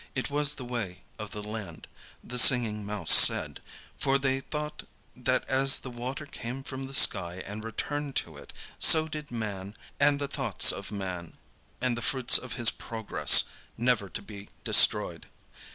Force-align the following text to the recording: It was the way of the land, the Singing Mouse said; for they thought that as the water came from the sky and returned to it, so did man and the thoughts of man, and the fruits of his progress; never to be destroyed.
It 0.15 0.31
was 0.31 0.55
the 0.55 0.65
way 0.65 1.03
of 1.19 1.29
the 1.29 1.43
land, 1.43 1.85
the 2.23 2.39
Singing 2.39 2.83
Mouse 2.83 3.11
said; 3.11 3.61
for 3.99 4.17
they 4.17 4.39
thought 4.39 4.87
that 5.15 5.47
as 5.47 5.77
the 5.77 5.91
water 5.91 6.25
came 6.25 6.63
from 6.63 6.87
the 6.87 6.93
sky 6.95 7.43
and 7.45 7.63
returned 7.63 8.15
to 8.15 8.35
it, 8.35 8.51
so 8.79 9.07
did 9.07 9.29
man 9.29 9.75
and 9.99 10.17
the 10.19 10.27
thoughts 10.27 10.71
of 10.71 10.91
man, 10.91 11.37
and 11.79 11.95
the 11.95 12.01
fruits 12.01 12.39
of 12.39 12.53
his 12.53 12.71
progress; 12.71 13.43
never 13.77 14.09
to 14.09 14.23
be 14.23 14.49
destroyed. 14.63 15.27